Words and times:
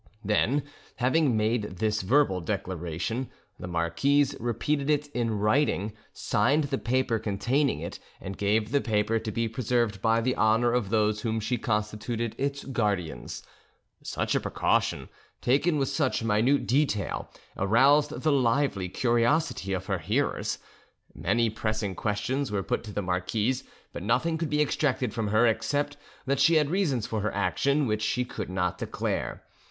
Then, 0.25 0.63
having 0.95 1.37
made 1.37 1.77
this 1.77 2.01
verbal 2.01 2.41
declaration, 2.41 3.29
the 3.59 3.67
marquise 3.67 4.35
repeated 4.39 4.89
it 4.89 5.05
in 5.09 5.37
writing, 5.37 5.93
signed 6.11 6.63
the 6.63 6.79
paper 6.79 7.19
containing 7.19 7.81
it, 7.81 7.99
and 8.19 8.35
gave 8.35 8.71
the 8.71 8.81
paper 8.81 9.19
to 9.19 9.31
be 9.31 9.47
preserved 9.47 10.01
by 10.01 10.19
the 10.19 10.35
honour 10.35 10.73
of 10.73 10.89
those 10.89 11.21
whom 11.21 11.39
she 11.39 11.59
constituted 11.59 12.33
its 12.39 12.63
guardians. 12.63 13.43
Such 14.01 14.33
a 14.33 14.39
precaution, 14.39 15.07
taken 15.39 15.77
with 15.77 15.87
such 15.87 16.23
minute 16.23 16.65
detail, 16.65 17.29
aroused 17.55 18.21
the 18.23 18.31
lively 18.31 18.89
curiosity 18.89 19.71
of 19.71 19.85
her 19.85 19.99
hearers. 19.99 20.57
Many 21.13 21.51
pressing 21.51 21.93
questions 21.93 22.51
were 22.51 22.63
put 22.63 22.83
to 22.85 22.91
the 22.91 23.03
marquise, 23.03 23.63
but 23.93 24.01
nothing 24.01 24.39
could 24.39 24.49
be 24.49 24.63
extracted 24.63 25.13
from 25.13 25.27
her 25.27 25.45
except 25.45 25.95
that 26.25 26.39
she 26.39 26.55
had 26.55 26.71
reasons 26.71 27.05
for 27.05 27.21
her 27.21 27.31
action 27.35 27.85
which 27.85 28.01
she 28.01 28.25
could 28.25 28.49
not 28.49 28.79
declare. 28.79 29.43